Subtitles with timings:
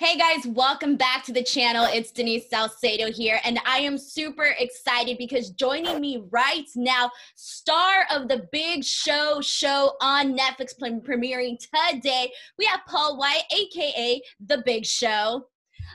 [0.00, 1.86] Hey guys, welcome back to the channel.
[1.88, 8.04] It's Denise Salcedo here, and I am super excited because joining me right now, star
[8.10, 14.62] of the Big Show show on Netflix premiering today, we have Paul Wight, aka The
[14.66, 15.46] Big Show.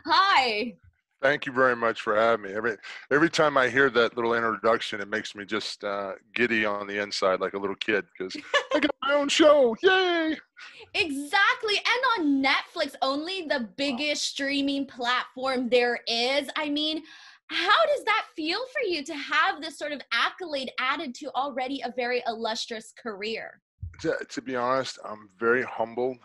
[0.06, 0.76] Hi.
[1.22, 2.54] Thank you very much for having me.
[2.56, 2.78] Every
[3.12, 7.02] every time I hear that little introduction, it makes me just uh, giddy on the
[7.02, 8.38] inside, like a little kid, because
[8.74, 9.76] I got my own show.
[9.84, 10.38] Yay!
[10.94, 16.50] Exactly, and on Netflix, only the biggest streaming platform there is.
[16.56, 17.04] I mean,
[17.48, 21.82] how does that feel for you to have this sort of accolade added to already
[21.82, 23.62] a very illustrious career?
[24.02, 26.16] To, to be honest, I'm very humble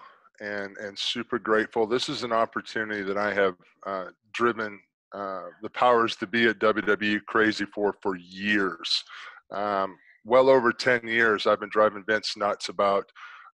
[0.40, 1.87] and and super grateful.
[1.87, 3.54] This is an opportunity that I have
[3.87, 4.80] uh, driven
[5.14, 9.04] uh, the powers to be at WWE crazy for for years.
[9.52, 13.04] Um, well over 10 years, I've been driving Vince nuts about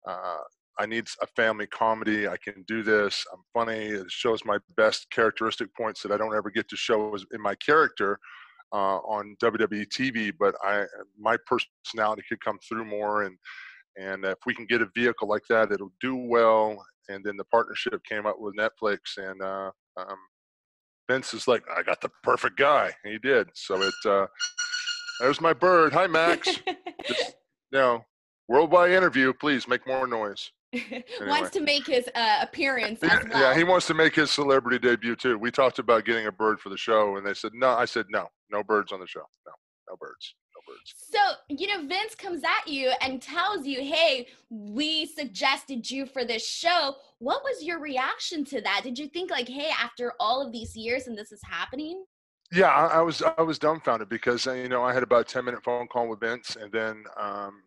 [0.07, 0.37] uh,
[0.79, 2.27] I need a family comedy.
[2.27, 3.25] I can do this.
[3.33, 3.87] I'm funny.
[3.87, 7.55] It shows my best characteristic points that I don't ever get to show in my
[7.55, 8.17] character
[8.71, 10.31] uh, on WWE TV.
[10.39, 10.85] But I,
[11.19, 13.37] my personality could come through more, and
[13.97, 16.81] and if we can get a vehicle like that, it'll do well.
[17.09, 20.17] And then the partnership came up with Netflix, and uh, um,
[21.09, 22.91] Vince is like, I got the perfect guy.
[23.03, 23.49] And he did.
[23.53, 24.27] So it, uh,
[25.19, 25.91] there's my bird.
[25.93, 26.47] Hi, Max.
[27.07, 27.35] Just,
[27.71, 28.05] you know,
[28.47, 29.33] worldwide interview.
[29.33, 30.51] Please make more noise.
[30.71, 31.27] Anyway.
[31.27, 33.19] wants to make his uh, appearance well.
[33.31, 35.35] Yeah, he wants to make his celebrity debut too.
[35.35, 37.69] We talked about getting a bird for the show, and they said no.
[37.69, 39.23] I said no, no birds on the show.
[39.47, 39.51] No,
[39.89, 40.35] no birds.
[40.95, 46.25] So you know, Vince comes at you and tells you, "Hey, we suggested you for
[46.25, 48.81] this show." What was your reaction to that?
[48.83, 52.05] Did you think like, "Hey, after all of these years and this is happening"?
[52.51, 55.25] Yeah, I, I was I was dumbfounded because uh, you know I had about a
[55.25, 57.61] ten minute phone call with Vince, and then um,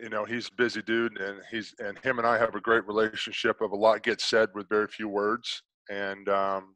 [0.00, 2.86] you know he's a busy dude and he's and him and i have a great
[2.86, 6.74] relationship of a lot gets said with very few words and um,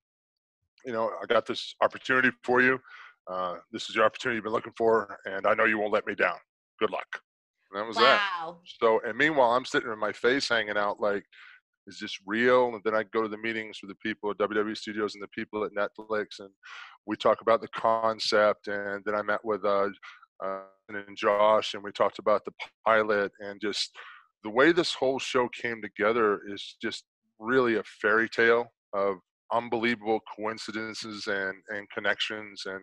[0.84, 2.78] you know i got this opportunity for you
[3.30, 6.06] uh, this is your opportunity you've been looking for and i know you won't let
[6.06, 6.36] me down.
[6.80, 7.06] Good luck.
[7.70, 8.02] And that was wow.
[8.02, 11.24] that so and meanwhile i'm sitting in my face hanging out like
[11.88, 12.68] is this real?
[12.74, 15.28] And then i go to the meetings with the people at wwe studios and the
[15.28, 16.50] people at netflix and
[17.06, 19.88] we talk about the concept and then i met with uh,
[20.44, 22.52] uh, and Josh, and we talked about the
[22.86, 23.90] pilot and just
[24.44, 27.05] the way this whole show came together is just
[27.38, 29.16] really a fairy tale of
[29.52, 32.63] unbelievable coincidences and, and connections.
[32.67, 32.83] And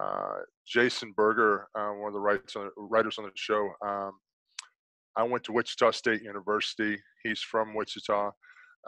[0.00, 4.12] uh, Jason Berger, uh, one of the writers on, writers on the show, um,
[5.16, 6.96] I went to Wichita State University.
[7.22, 8.30] He's from Wichita.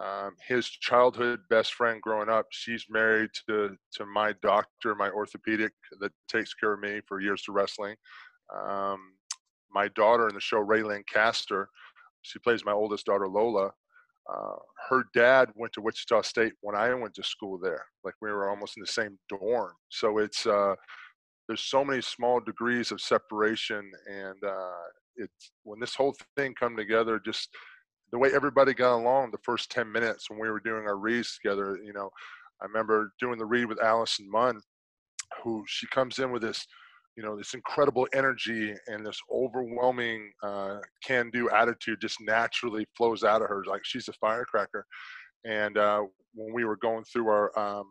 [0.02, 5.72] Um, his childhood best friend growing up, she's married to, to my doctor, my orthopedic
[6.00, 7.96] that takes care of me for years to wrestling.
[8.56, 8.98] Um,
[9.70, 11.68] my daughter in the show, Reylynn Lancaster,
[12.22, 13.70] she plays my oldest daughter, Lola.
[14.30, 14.56] Uh,
[14.88, 17.84] her dad went to Wichita State when I went to school there.
[18.04, 19.72] Like we were almost in the same dorm.
[19.88, 20.74] So it's, uh,
[21.48, 23.90] there's so many small degrees of separation.
[24.08, 24.82] And uh,
[25.16, 27.48] it's when this whole thing come together, just
[28.12, 31.38] the way everybody got along the first 10 minutes when we were doing our reads
[31.42, 32.10] together, you know,
[32.60, 34.60] I remember doing the read with Allison Munn,
[35.42, 36.64] who she comes in with this,
[37.16, 43.42] you know, this incredible energy and this overwhelming uh, can-do attitude just naturally flows out
[43.42, 43.64] of her.
[43.66, 44.86] Like she's a firecracker.
[45.44, 46.02] And uh,
[46.34, 47.86] when we were going through our um,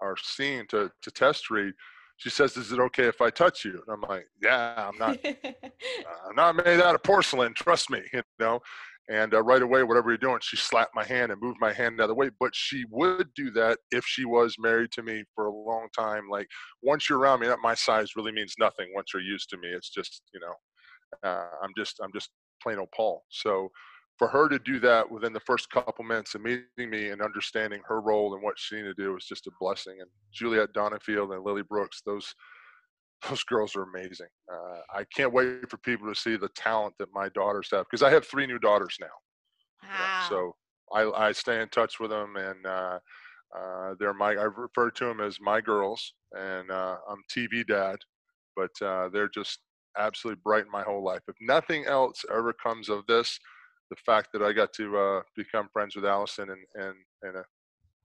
[0.00, 1.72] our scene to to test read,
[2.16, 5.18] she says, "Is it okay if I touch you?" And I'm like, "Yeah, I'm not,
[5.24, 7.54] I'm not made out of porcelain.
[7.54, 8.60] Trust me, you know."
[9.10, 11.98] And uh, right away, whatever you're doing, she slapped my hand and moved my hand
[11.98, 12.30] the other way.
[12.38, 16.28] But she would do that if she was married to me for a long time.
[16.30, 16.46] Like
[16.82, 18.92] once you're around me, that my size really means nothing.
[18.94, 22.30] Once you're used to me, it's just you know, uh, I'm just I'm just
[22.62, 23.24] plain old Paul.
[23.28, 23.70] So
[24.18, 27.80] for her to do that within the first couple minutes of meeting me and understanding
[27.86, 29.96] her role and what she needed to do was just a blessing.
[30.00, 32.32] And Juliet Donenfeld and Lily Brooks, those
[33.28, 34.28] those girls are amazing.
[34.52, 38.02] Uh, I can't wait for people to see the talent that my daughters have because
[38.02, 39.06] I have three new daughters now.
[39.82, 40.20] Wow.
[40.28, 40.56] So
[40.94, 42.98] I, I stay in touch with them, and uh,
[43.56, 44.30] uh, they're my.
[44.30, 47.96] I refer to them as my girls, and uh, I'm TV dad,
[48.56, 49.60] but uh, they're just
[49.98, 51.20] absolutely brighten my whole life.
[51.28, 53.38] If nothing else ever comes of this,
[53.90, 57.44] the fact that I got to uh, become friends with Allison and and and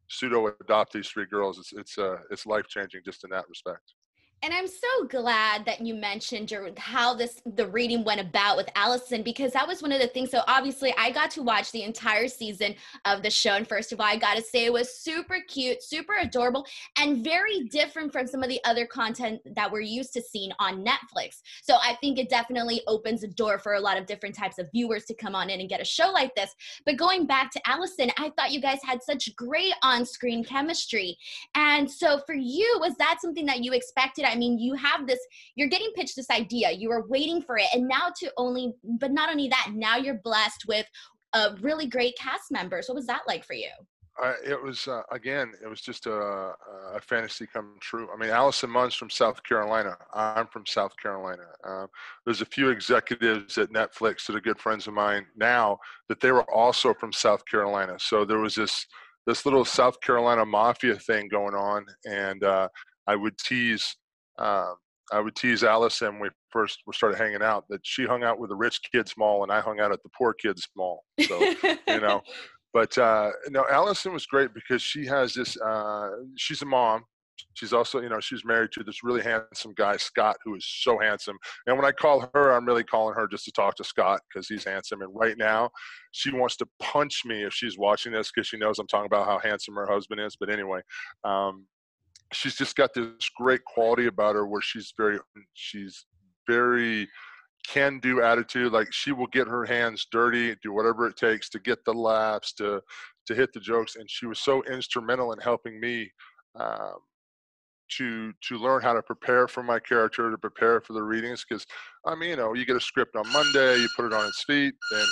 [0.09, 3.93] pseudo adopt these three girls, it's it's uh, it's life changing just in that respect.
[4.43, 8.69] And I'm so glad that you mentioned your, how this the reading went about with
[8.75, 10.29] Allison because that was one of the things.
[10.29, 12.75] So obviously, I got to watch the entire season
[13.05, 15.81] of the show, and first of all, I got to say it was super cute,
[15.81, 16.67] super adorable,
[16.99, 20.85] and very different from some of the other content that we're used to seeing on
[20.85, 21.41] Netflix.
[21.63, 24.71] So I think it definitely opens a door for a lot of different types of
[24.71, 26.53] viewers to come on in and get a show like this.
[26.85, 31.17] But going back to Allison, I thought you guys had such great on-screen chemistry,
[31.55, 34.26] and so for you, was that something that you expected?
[34.31, 35.19] I mean, you have this,
[35.55, 39.11] you're getting pitched this idea, you are waiting for it, and now to only, but
[39.11, 40.85] not only that, now you're blessed with
[41.33, 42.87] a really great cast members.
[42.87, 43.69] What was that like for you?
[44.21, 45.53] Uh, it was uh, again.
[45.63, 48.07] It was just a, a, fantasy come true.
[48.11, 49.95] I mean, Allison Munn's from South Carolina.
[50.11, 51.43] I'm from South Carolina.
[51.63, 51.85] Uh,
[52.25, 55.77] there's a few executives at Netflix that are good friends of mine now
[56.09, 57.95] that they were also from South Carolina.
[57.99, 58.87] So there was this
[59.27, 62.69] this little South Carolina mafia thing going on, and uh,
[63.05, 63.97] I would tease
[64.37, 64.73] uh,
[65.11, 68.39] I would tease Allison when we first we started hanging out that she hung out
[68.39, 71.03] with the rich kids mall and I hung out at the poor kids mall.
[71.21, 71.39] So
[71.87, 72.21] you know,
[72.73, 75.57] but uh, no, Allison was great because she has this.
[75.57, 77.03] Uh, she's a mom.
[77.53, 80.99] She's also, you know, she's married to this really handsome guy, Scott, who is so
[80.99, 81.37] handsome.
[81.65, 84.47] And when I call her, I'm really calling her just to talk to Scott because
[84.47, 85.01] he's handsome.
[85.01, 85.69] And right now,
[86.11, 89.25] she wants to punch me if she's watching this because she knows I'm talking about
[89.25, 90.35] how handsome her husband is.
[90.39, 90.81] But anyway,
[91.23, 91.65] um,
[92.33, 95.19] she's just got this great quality about her where she's very
[95.53, 96.05] she's
[96.47, 97.07] very
[97.67, 101.59] can do attitude like she will get her hands dirty do whatever it takes to
[101.59, 102.81] get the laughs to
[103.25, 106.09] to hit the jokes and she was so instrumental in helping me
[106.59, 106.95] um,
[107.89, 111.65] to to learn how to prepare for my character to prepare for the readings because
[112.05, 114.43] i mean you know you get a script on monday you put it on its
[114.43, 115.05] feet then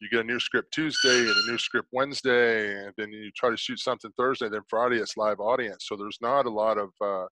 [0.00, 3.50] you get a new script Tuesday and a new script Wednesday, and then you try
[3.50, 4.48] to shoot something Thursday.
[4.48, 7.26] Then Friday it's live audience, so there's not a lot of uh,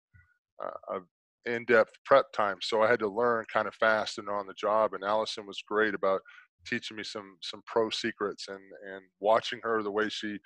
[0.63, 1.03] uh, of
[1.47, 2.57] in-depth prep time.
[2.61, 4.95] So I had to learn kind of fast and on the job.
[4.95, 6.21] And Allison was great about
[6.67, 8.59] teaching me some some pro secrets and
[8.93, 10.37] and watching her the way she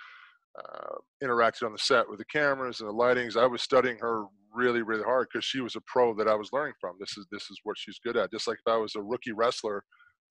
[0.58, 3.36] uh, interacted on the set with the cameras and the lightings.
[3.36, 4.24] I was studying her
[4.54, 6.96] really really hard because she was a pro that I was learning from.
[7.00, 8.30] This is this is what she's good at.
[8.30, 9.82] Just like if I was a rookie wrestler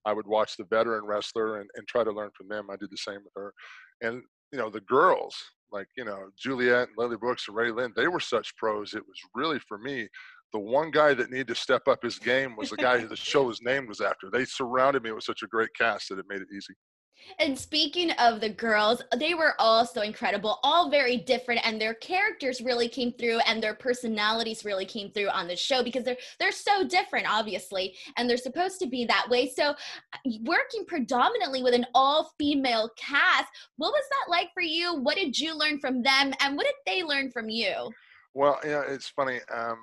[0.06, 2.69] I would watch the veteran wrestler and, and try to learn from them.
[2.69, 3.54] I did the same with her.
[4.01, 5.36] And, you know, the girls,
[5.72, 8.94] like, you know, Juliet and Lily Brooks and Reylynn, they were such pros.
[8.94, 10.07] It was really, for me,
[10.54, 13.16] the one guy that needed to step up his game was the guy who the
[13.16, 14.30] show's name was after.
[14.31, 16.74] They surrounded me with such a great cast that it made it easy.
[17.39, 21.94] And speaking of the girls, they were all so incredible, all very different, and their
[21.94, 26.18] characters really came through, and their personalities really came through on the show because they're
[26.39, 29.50] they're so different, obviously, and they're supposed to be that way.
[29.50, 29.75] So,
[30.44, 34.95] working predominantly with an all-female cast, what was that like for you?
[34.95, 37.92] What did you learn from them, and what did they learn from you?
[38.33, 39.39] Well, yeah, it's funny.
[39.54, 39.77] Um,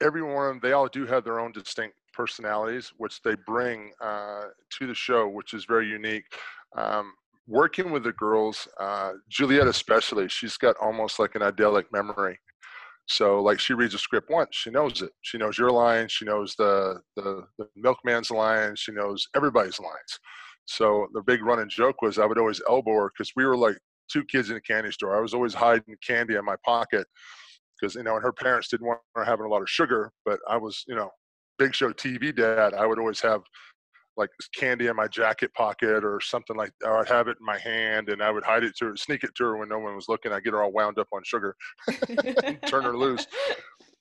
[0.00, 4.42] everyone, they all do have their own distinct personalities, which they bring uh,
[4.78, 6.24] to the show, which is very unique.
[6.76, 7.12] Um,
[7.46, 12.38] working with the girls, uh, Juliet especially, she's got almost like an idyllic memory.
[13.06, 15.10] So, like, she reads a script once, she knows it.
[15.22, 20.20] She knows your lines, she knows the the, the milkman's lines, she knows everybody's lines.
[20.66, 23.76] So the big running joke was I would always elbow her because we were like
[24.10, 25.16] two kids in a candy store.
[25.16, 27.06] I was always hiding candy in my pocket
[27.80, 30.38] because you know, and her parents didn't want her having a lot of sugar, but
[30.48, 31.10] I was, you know,
[31.60, 33.42] Big Show TV dad, I would always have
[34.16, 36.88] like candy in my jacket pocket or something like that.
[36.88, 39.24] Or I'd have it in my hand and I would hide it to her, sneak
[39.24, 40.32] it to her when no one was looking.
[40.32, 41.54] I'd get her all wound up on sugar,
[42.66, 43.26] turn her loose.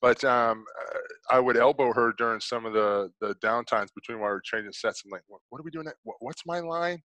[0.01, 4.29] But um, uh, I would elbow her during some of the the downtimes between while
[4.29, 5.03] we were changing sets.
[5.03, 5.87] I'm like, what, what are we doing?
[6.03, 7.01] What, what's my line?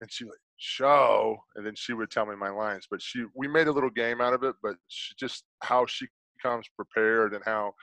[0.00, 1.36] And she like, show.
[1.54, 2.88] And then she would tell me my lines.
[2.90, 4.56] But she, we made a little game out of it.
[4.60, 6.08] But she just how she
[6.42, 7.74] comes prepared and how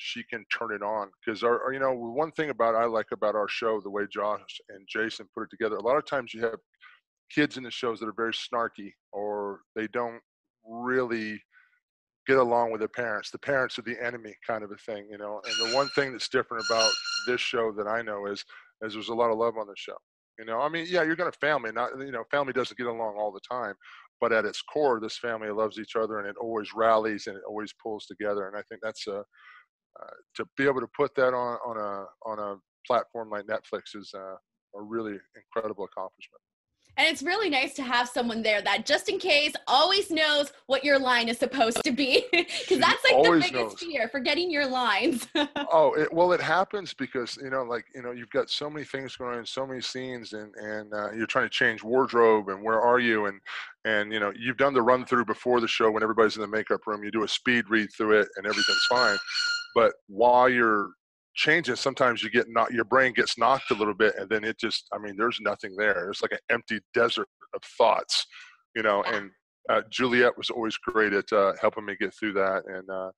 [0.00, 3.06] she can turn it on because our, our, you know one thing about i like
[3.12, 6.32] about our show the way josh and jason put it together a lot of times
[6.32, 6.58] you have
[7.32, 10.20] kids in the shows that are very snarky or they don't
[10.66, 11.40] really
[12.26, 15.18] get along with their parents the parents are the enemy kind of a thing you
[15.18, 16.90] know and the one thing that's different about
[17.26, 18.42] this show that i know is
[18.82, 19.96] is there's a lot of love on the show
[20.38, 23.16] you know i mean yeah you're gonna family not you know family doesn't get along
[23.18, 23.74] all the time
[24.20, 27.42] but at its core this family loves each other and it always rallies and it
[27.46, 29.22] always pulls together and i think that's a
[30.00, 30.06] uh,
[30.36, 32.56] to be able to put that on on a on a
[32.86, 34.36] platform like Netflix is uh,
[34.74, 36.40] a really incredible accomplishment.
[36.96, 40.84] And it's really nice to have someone there that just in case always knows what
[40.84, 42.24] your line is supposed to be.
[42.60, 43.74] Because that's like the biggest knows.
[43.80, 45.26] fear, forgetting your lines.
[45.72, 48.84] oh, it, well, it happens because, you know, like, you know, you've got so many
[48.84, 52.62] things going on, so many scenes and, and uh, you're trying to change wardrobe and
[52.62, 53.26] where are you?
[53.26, 53.40] And,
[53.84, 56.48] and, you know, you've done the run through before the show when everybody's in the
[56.48, 59.18] makeup room, you do a speed read through it and everything's fine
[59.74, 60.90] but while you're
[61.34, 64.58] changing, sometimes you get not your brain gets knocked a little bit, and then it
[64.58, 66.10] just I mean, there's nothing there.
[66.10, 68.26] It's like an empty desert of thoughts,
[68.74, 69.02] you know.
[69.04, 69.30] And
[69.68, 73.10] uh, Juliet was always great at uh, helping me get through that, and uh,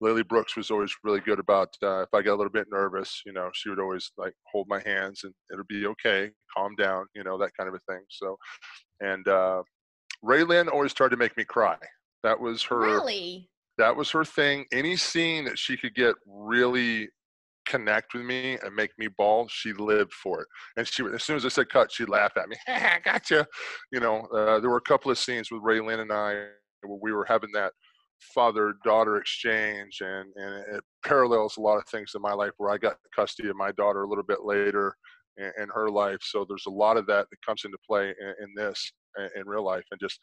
[0.00, 3.22] Lily Brooks was always really good about uh, if I got a little bit nervous,
[3.26, 7.06] you know, she would always like hold my hands and it'll be okay, calm down,
[7.14, 8.02] you know, that kind of a thing.
[8.08, 8.36] So,
[9.00, 9.62] and uh,
[10.24, 11.76] Reylynn always tried to make me cry.
[12.22, 12.78] That was her.
[12.78, 13.48] Really?
[13.78, 14.66] That was her thing.
[14.72, 17.08] Any scene that she could get really
[17.66, 20.48] connect with me and make me bawl, she lived for it.
[20.76, 22.56] And she, as soon as I said cut, she'd laugh at me.
[23.04, 23.46] gotcha.
[23.92, 26.46] You know, uh, there were a couple of scenes with Reylynn and I
[26.82, 27.72] where we were having that
[28.34, 32.70] father daughter exchange and and it parallels a lot of things in my life where
[32.70, 34.94] I got custody of my daughter a little bit later
[35.36, 38.34] in, in her life so there's a lot of that that comes into play in,
[38.42, 38.90] in this
[39.36, 40.18] in real life and just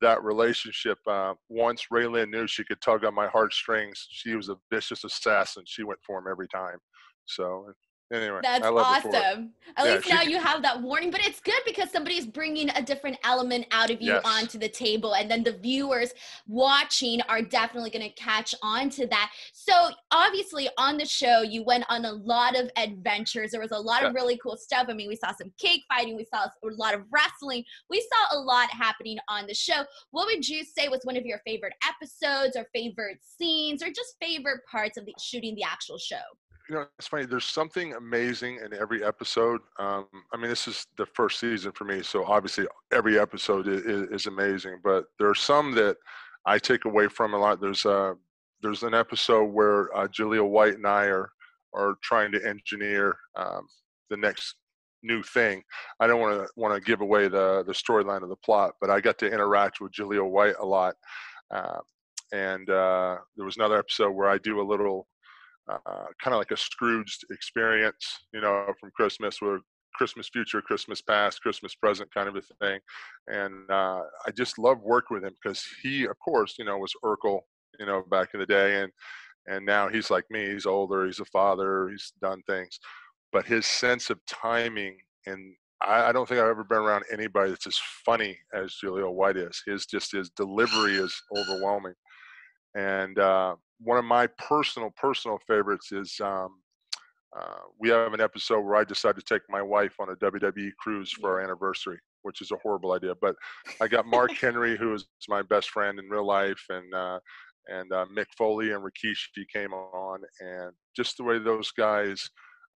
[0.00, 4.56] that relationship uh, once Reylynn knew she could tug on my heartstrings she was a
[4.70, 5.64] vicious assassin.
[5.66, 6.78] She went for him every time.
[7.26, 7.72] So
[8.12, 9.52] anyway that's awesome.
[9.76, 12.82] At yeah, least now you have that warning but it's good because somebody's bringing a
[12.82, 14.22] different element out of you yes.
[14.24, 16.12] onto the table and then the viewers
[16.46, 19.30] watching are definitely going to catch on to that.
[19.52, 19.72] So
[20.10, 23.50] obviously on the show you went on a lot of adventures.
[23.50, 24.08] There was a lot yeah.
[24.08, 24.86] of really cool stuff.
[24.88, 27.64] I mean we saw some cake fighting we saw a lot of wrestling.
[27.90, 29.84] We saw a lot happening on the show.
[30.10, 34.16] What would you say was one of your favorite episodes or favorite scenes or just
[34.20, 36.16] favorite parts of the shooting the actual show
[36.68, 37.26] you know, it's funny.
[37.26, 39.60] There's something amazing in every episode.
[39.78, 43.82] Um, I mean, this is the first season for me, so obviously every episode is,
[43.84, 44.80] is amazing.
[44.82, 45.96] But there are some that
[46.46, 47.60] I take away from a lot.
[47.60, 48.14] There's uh,
[48.62, 51.30] there's an episode where uh, Jaleel White and I are
[51.74, 53.66] are trying to engineer um,
[54.08, 54.54] the next
[55.02, 55.62] new thing.
[56.00, 58.88] I don't want to want to give away the the storyline of the plot, but
[58.88, 60.94] I got to interact with Jaleel White a lot.
[61.50, 61.78] Uh,
[62.32, 65.06] and uh, there was another episode where I do a little
[65.70, 69.60] uh, kind of like a Scrooged experience, you know, from Christmas where
[69.94, 72.80] Christmas future, Christmas past, Christmas present kind of a thing.
[73.28, 76.92] And uh, I just love working with him because he, of course, you know, was
[77.04, 77.40] Urkel,
[77.78, 78.82] you know, back in the day.
[78.82, 78.92] And,
[79.46, 82.78] and now he's like me, he's older, he's a father, he's done things.
[83.32, 85.54] But his sense of timing and
[85.86, 89.62] I, don't think I've ever been around anybody that's as funny as Jaleel White is.
[89.66, 91.94] His just his delivery is overwhelming.
[92.74, 96.60] And uh, one of my personal personal favorites is um,
[97.38, 100.70] uh, we have an episode where I decided to take my wife on a WWE
[100.78, 103.14] cruise for our anniversary, which is a horrible idea.
[103.20, 103.34] But
[103.80, 107.18] I got Mark Henry, who is my best friend in real life, and uh,
[107.68, 112.28] and uh, Mick Foley and Rikishi came on, and just the way those guys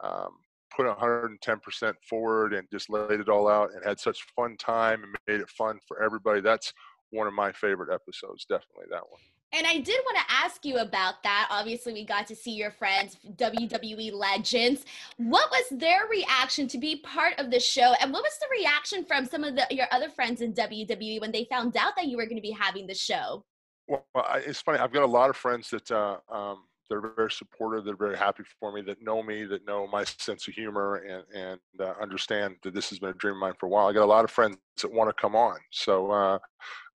[0.03, 0.31] um,
[0.75, 5.15] put 110% forward and just laid it all out and had such fun time and
[5.27, 6.41] made it fun for everybody.
[6.41, 6.73] That's
[7.11, 9.21] one of my favorite episodes, definitely that one.
[9.53, 11.49] And I did want to ask you about that.
[11.51, 14.85] Obviously, we got to see your friends, WWE legends.
[15.17, 17.95] What was their reaction to be part of the show?
[18.01, 21.33] And what was the reaction from some of the, your other friends in WWE when
[21.33, 23.45] they found out that you were going to be having the show?
[23.89, 24.05] Well,
[24.37, 24.79] it's funny.
[24.81, 27.87] I've got a lot of friends that uh, um, they're very supportive.
[27.87, 28.83] They're very happy for me.
[28.83, 29.45] That know me.
[29.45, 33.15] That know my sense of humor and and uh, understand that this has been a
[33.15, 33.89] dream of mine for a while.
[33.89, 35.57] I got a lot of friends that want to come on.
[35.71, 36.39] So uh,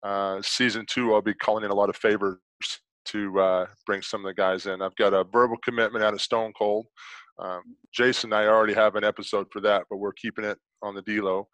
[0.03, 2.37] uh, season two, I'll be calling in a lot of favors
[3.05, 4.81] to uh, bring some of the guys in.
[4.81, 6.85] I've got a verbal commitment out of Stone Cold.
[7.39, 7.61] Um,
[7.93, 11.01] Jason and I already have an episode for that, but we're keeping it on the
[11.01, 11.47] D-Lo.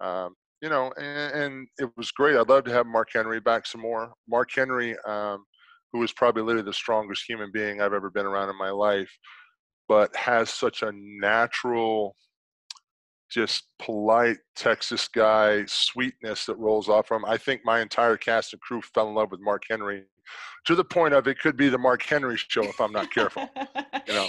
[0.00, 2.36] Um, you know, and, and, it was great.
[2.36, 4.12] I'd love to have Mark Henry back some more.
[4.28, 5.44] Mark Henry, um,
[5.92, 9.10] who is probably literally the strongest human being I've ever been around in my life,
[9.88, 12.16] but has such a natural–
[13.32, 17.24] just polite Texas guy, sweetness that rolls off from.
[17.24, 20.04] I think my entire cast and crew fell in love with Mark Henry
[20.64, 23.48] to the point of it could be the Mark Henry show if I'm not careful.
[24.08, 24.28] You know?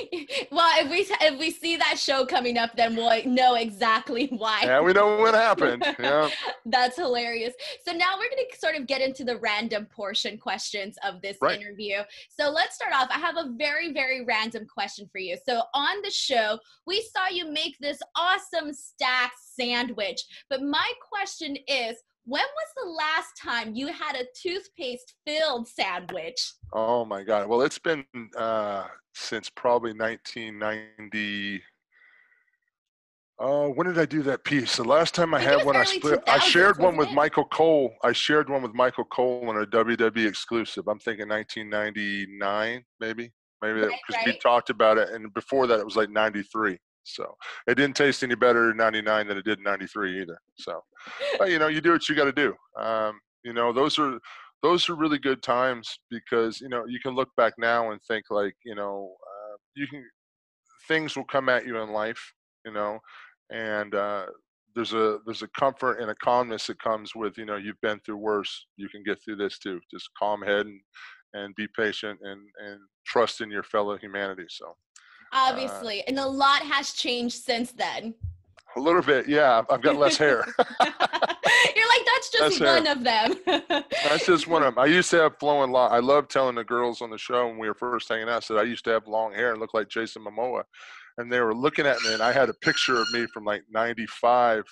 [0.52, 4.62] well, if we if we see that show coming up, then we'll know exactly why.
[4.66, 5.84] Yeah, we know what happened.
[6.00, 6.30] Yeah,
[6.68, 7.56] that's hilarious.
[7.84, 11.38] So now we're going to sort of get into the random portion questions of this
[11.42, 11.60] right.
[11.60, 12.02] interview.
[12.30, 13.08] So let's start off.
[13.10, 15.38] I have a very very random question for you.
[15.44, 21.58] So on the show, we saw you make this awesome stack sandwich, but my question
[21.68, 21.96] is
[22.26, 26.54] when was the last time you had a toothpaste filled sandwich?
[26.72, 27.48] Oh my God.
[27.48, 28.06] Well, it's been
[28.38, 31.62] uh, since probably 1990.
[33.40, 34.78] Oh, uh, when did I do that piece?
[34.78, 36.22] The last time I, I had one, I split.
[36.28, 37.14] I shared one with it?
[37.14, 37.94] Michael Cole.
[38.04, 40.88] I shared one with Michael Cole on a WWE exclusive.
[40.88, 44.26] I'm thinking 1999, maybe, maybe because right, right.
[44.28, 46.78] we talked about it, and before that, it was like 93.
[47.04, 47.36] So
[47.68, 50.38] it didn't taste any better in 99 than it did in 93 either.
[50.56, 50.82] So,
[51.38, 52.54] but, you know, you do what you got to do.
[52.80, 54.20] Um, you know, those are,
[54.64, 58.24] those are really good times because you know you can look back now and think
[58.32, 60.04] like you know uh, you can
[60.88, 62.34] things will come at you in life
[62.66, 62.98] you know
[63.52, 64.26] and uh,
[64.74, 68.00] there's a there's a comfort and a calmness that comes with you know you've been
[68.00, 70.80] through worse you can get through this too just calm head and
[71.34, 74.74] and be patient and and trust in your fellow humanity so
[75.34, 76.02] obviously.
[76.02, 78.14] Uh, and a lot has changed since then.
[78.76, 79.62] A little bit yeah.
[79.70, 80.46] I've got less hair.
[80.60, 82.96] You're like that's just that's one hair.
[82.96, 83.36] of them.
[84.10, 86.64] That's just one of them i used to have flowing long i love telling the
[86.64, 88.92] girls on the show when we were first hanging out I said i used to
[88.92, 90.64] have long hair and look like jason momoa.
[91.18, 93.64] And they were looking at me, and I had a picture of me from like
[93.70, 94.64] '95,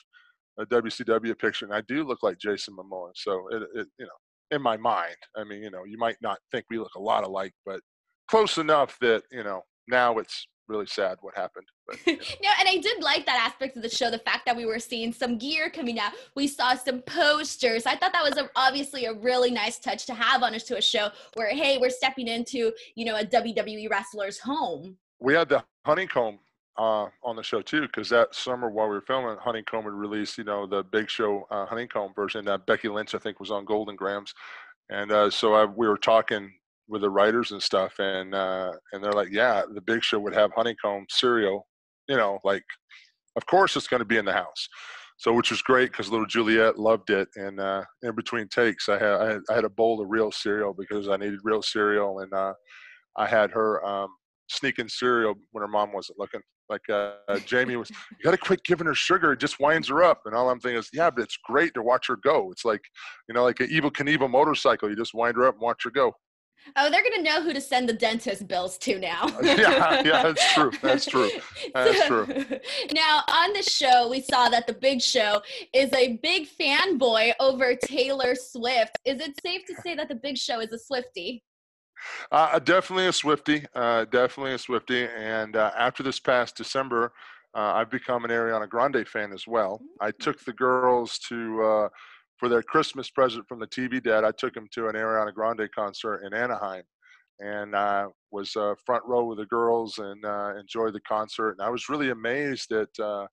[0.60, 3.12] a WCW picture, and I do look like Jason Momoa.
[3.16, 6.40] So it, it, you know, in my mind, I mean, you know, you might not
[6.52, 7.80] think we look a lot alike, but
[8.30, 11.68] close enough that you know now it's really sad what happened.
[11.86, 12.24] But, you know.
[12.44, 14.80] no, and I did like that aspect of the show, the fact that we were
[14.80, 16.14] seeing some gear coming out.
[16.36, 17.86] We saw some posters.
[17.86, 20.78] I thought that was a, obviously a really nice touch to have on us to
[20.78, 25.48] a show where, hey, we're stepping into, you know, a WWE wrestler's home we had
[25.48, 26.40] the honeycomb
[26.78, 30.38] uh, on the show too, because that summer while we were filming, Honeycomb had released,
[30.38, 33.64] you know, the Big Show uh, Honeycomb version that Becky Lynch, I think, was on
[33.64, 34.34] Golden Grahams,
[34.90, 36.52] and uh, so I, we were talking
[36.92, 40.36] with the writers and stuff, and uh, and they're like, yeah, the Big Show would
[40.36, 41.66] have Honeycomb cereal,
[42.08, 42.64] you know, like,
[43.38, 44.68] of course it's going to be in the house.
[45.18, 49.00] So, which was great because little Juliet loved it, and uh, in between takes, I
[49.00, 52.54] had, I had a bowl of real cereal because I needed real cereal, and uh,
[53.18, 54.10] I had her um,
[54.50, 56.42] sneaking cereal when her mom wasn't looking.
[56.70, 59.34] Like uh, Jamie was, you got to quit giving her sugar.
[59.34, 60.22] It just winds her up.
[60.26, 62.50] And all I'm thinking is, yeah, but it's great to watch her go.
[62.50, 62.80] It's like,
[63.28, 64.90] you know, like an Evel Knievel motorcycle.
[64.90, 66.14] You just wind her up and watch her go.
[66.76, 69.28] Oh, they're gonna know who to send the dentist bills to now.
[69.44, 70.72] yeah, yeah, that's true.
[70.82, 71.30] That's true.
[71.74, 72.28] That's true.
[72.94, 75.42] Now, on the show, we saw that the Big Show
[75.74, 78.98] is a big fanboy over Taylor Swift.
[79.06, 81.44] Is it safe to say that the Big Show is a Swifty?
[82.32, 83.66] Uh, definitely a Swifty.
[83.76, 85.08] Uh, definitely a Swifty.
[85.18, 87.14] And uh, after this past December,
[87.54, 89.82] uh, I've become an Ariana Grande fan as well.
[90.00, 91.90] I took the girls to uh,
[92.42, 94.24] for their Christmas present from the TV dad.
[94.24, 96.82] I took them to an Ariana Grande concert in Anaheim,
[97.40, 101.52] and I was uh, front row with the girls and uh, enjoyed the concert.
[101.52, 102.90] And I was really amazed that.
[103.00, 103.28] Uh,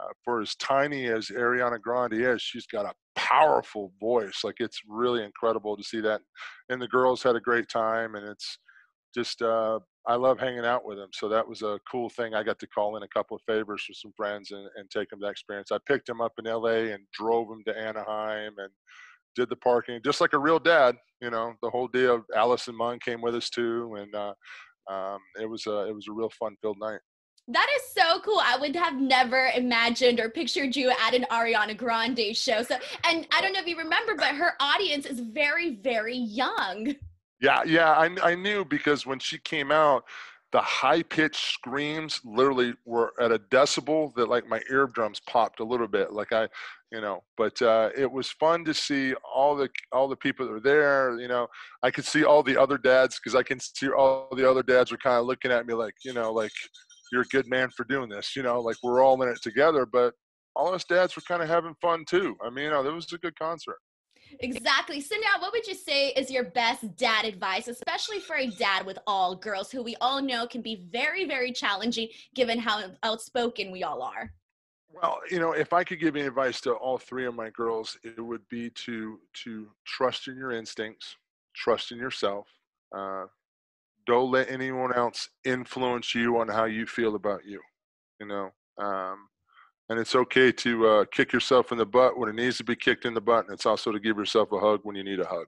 [0.00, 4.40] uh, for as tiny as Ariana Grande is, she's got a powerful voice.
[4.44, 6.22] Like it's really incredible to see that.
[6.70, 8.58] And the girls had a great time, and it's
[9.14, 11.08] just uh, I love hanging out with him.
[11.12, 12.34] So that was a cool thing.
[12.34, 15.08] I got to call in a couple of favors for some friends and, and take
[15.10, 15.70] them that experience.
[15.72, 18.70] I picked him up in LA and drove him to Anaheim and
[19.36, 20.96] did the parking just like a real dad.
[21.20, 22.24] You know, the whole deal.
[22.34, 24.32] Allison Munn came with us too, and uh,
[24.90, 27.00] um, it was a it was a real fun filled night.
[27.48, 28.40] That is so cool.
[28.42, 32.62] I would have never imagined or pictured you at an Ariana Grande show.
[32.62, 36.94] So, and I don't know if you remember, but her audience is very, very young.
[37.40, 40.04] Yeah, yeah, I, I knew because when she came out,
[40.52, 45.64] the high pitched screams literally were at a decibel that like my eardrums popped a
[45.64, 46.48] little bit like i
[46.90, 50.50] you know but uh, it was fun to see all the all the people that
[50.50, 51.46] were there you know
[51.84, 54.90] i could see all the other dads because i can see all the other dads
[54.90, 56.50] were kind of looking at me like you know like
[57.10, 58.36] you're a good man for doing this.
[58.36, 60.14] You know, like we're all in it together, but
[60.56, 62.36] all us dads were kind of having fun too.
[62.44, 63.78] I mean, you know, it was a good concert.
[64.40, 65.00] Exactly.
[65.00, 68.86] So now what would you say is your best dad advice, especially for a dad
[68.86, 73.70] with all girls who we all know can be very, very challenging given how outspoken
[73.70, 74.32] we all are?
[74.88, 77.96] Well, you know, if I could give any advice to all three of my girls,
[78.02, 81.16] it would be to to trust in your instincts,
[81.54, 82.48] trust in yourself,
[82.94, 83.26] uh,
[84.06, 87.60] don't let anyone else influence you on how you feel about you
[88.20, 89.28] you know um,
[89.90, 92.76] and it's okay to uh, kick yourself in the butt when it needs to be
[92.76, 95.18] kicked in the butt and it's also to give yourself a hug when you need
[95.18, 95.46] a hug.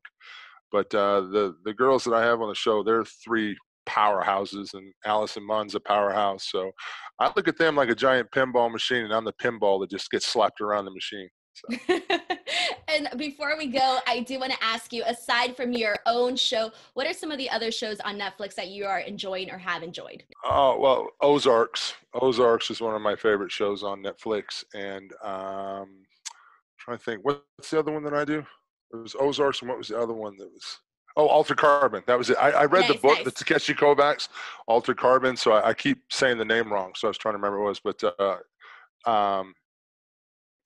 [0.73, 3.57] But uh, the the girls that i have on the show they're three
[3.89, 6.49] powerhouses and allison munn's a powerhouse.
[6.51, 6.73] So
[7.21, 10.11] i look at them like a giant pinball machine and i'm the pinball that just
[10.11, 11.99] gets slapped around the machine so.
[12.89, 16.71] and before we go, I do want to ask you aside from your own show,
[16.95, 19.83] what are some of the other shows on Netflix that you are enjoying or have
[19.83, 20.25] enjoyed?
[20.45, 21.95] Oh, well, Ozarks.
[22.15, 24.65] Ozarks is one of my favorite shows on Netflix.
[24.75, 28.45] And um, I'm trying to think, what's the other one that I do?
[28.93, 30.79] It was Ozarks, and what was the other one that was?
[31.17, 32.03] Oh, Alter Carbon.
[32.07, 32.37] That was it.
[32.39, 33.25] I, I read nice, the book, nice.
[33.25, 34.29] the Takeshi Kovacs,
[34.67, 35.37] Alter Carbon.
[35.37, 36.93] So I, I, keep saying the name wrong.
[36.97, 37.97] So I was trying to remember what it was.
[38.01, 39.55] But uh, um,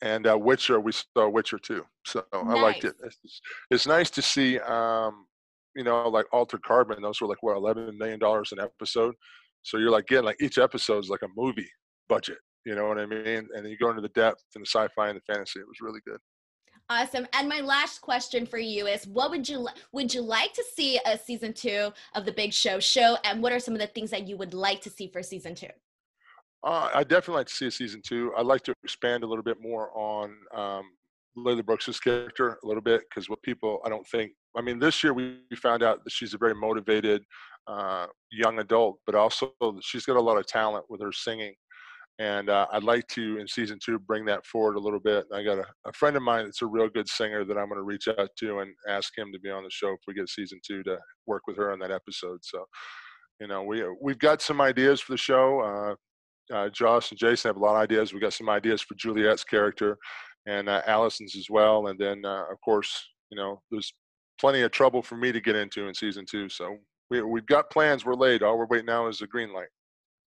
[0.03, 1.85] and uh, Witcher, we saw Witcher too.
[2.05, 2.45] So nice.
[2.47, 2.95] I liked it.
[3.03, 5.27] It's, it's, nice to see, um,
[5.75, 7.03] you know, like Altered Carbon.
[7.03, 9.15] Those were like what eleven million dollars an episode.
[9.63, 11.69] So you're like getting like each episode is like a movie
[12.09, 12.39] budget.
[12.65, 13.49] You know what I mean?
[13.55, 15.61] And you go into the depth and the sci-fi and the fantasy.
[15.61, 16.19] It was really good.
[16.89, 17.27] Awesome.
[17.33, 21.01] And my last question for you is what would you would you like to see
[21.05, 24.11] a season 2 of the Big Show show and what are some of the things
[24.11, 25.67] that you would like to see for season 2?
[26.67, 28.33] Uh, I definitely like to see a season two.
[28.37, 30.83] I'd like to expand a little bit more on um,
[31.37, 35.05] Lily Brooks's character a little bit because what people I don't think I mean this
[35.05, 37.23] year we found out that she's a very motivated
[37.69, 41.55] uh, young adult, but also she's got a lot of talent with her singing
[42.19, 45.27] and uh, I'd like to in season two bring that forward a little bit.
[45.33, 47.77] I got a, a friend of mine that's a real good singer that I'm going
[47.77, 50.29] to reach out to and ask him to be on the show if we get
[50.29, 52.39] season two to work with her on that episode.
[52.43, 52.65] So,
[53.41, 55.61] you know, we we've got some ideas for the show.
[55.61, 55.95] Uh,
[56.53, 58.13] uh, Josh and Jason have a lot of ideas.
[58.13, 59.99] We got some ideas for Juliet's character
[60.47, 61.89] and uh, Allison's as well.
[61.89, 63.93] And then, uh, of course, you know, there's
[64.41, 66.49] plenty of trouble for me to get into in season two.
[66.49, 66.77] So
[67.11, 68.05] we, we've got plans.
[68.05, 68.43] We're laid.
[68.43, 69.69] All we're waiting now is the green light.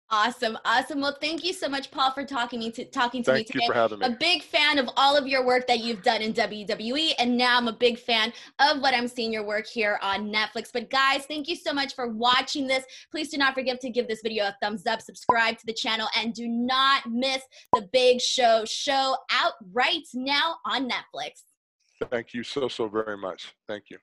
[0.10, 1.02] Awesome, awesome.
[1.02, 3.60] Well, thank you so much, Paul, for talking me to talking to thank me today.
[3.60, 4.06] Thank you for having me.
[4.06, 7.58] A big fan of all of your work that you've done in WWE, and now
[7.58, 10.70] I'm a big fan of what I'm seeing your work here on Netflix.
[10.72, 12.86] But guys, thank you so much for watching this.
[13.12, 16.08] Please do not forget to give this video a thumbs up, subscribe to the channel,
[16.16, 17.44] and do not miss
[17.74, 21.44] the Big Show show out right now on Netflix.
[22.10, 23.54] Thank you so so very much.
[23.68, 23.98] Thank you.